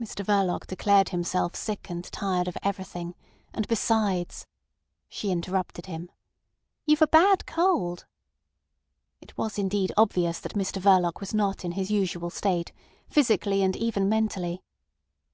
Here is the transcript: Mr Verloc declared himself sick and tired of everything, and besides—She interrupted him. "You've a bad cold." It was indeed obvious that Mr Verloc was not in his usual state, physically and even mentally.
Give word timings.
Mr 0.00 0.24
Verloc 0.24 0.66
declared 0.66 1.10
himself 1.10 1.54
sick 1.54 1.90
and 1.90 2.04
tired 2.04 2.48
of 2.48 2.56
everything, 2.62 3.14
and 3.52 3.68
besides—She 3.68 5.30
interrupted 5.30 5.84
him. 5.84 6.10
"You've 6.86 7.02
a 7.02 7.06
bad 7.06 7.44
cold." 7.44 8.06
It 9.20 9.36
was 9.36 9.58
indeed 9.58 9.92
obvious 9.94 10.40
that 10.40 10.54
Mr 10.54 10.80
Verloc 10.80 11.20
was 11.20 11.34
not 11.34 11.66
in 11.66 11.72
his 11.72 11.90
usual 11.90 12.30
state, 12.30 12.72
physically 13.10 13.62
and 13.62 13.76
even 13.76 14.08
mentally. 14.08 14.62